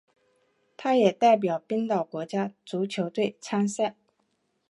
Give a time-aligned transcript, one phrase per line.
[0.77, 3.95] 他也代表冰岛国家足球队参赛。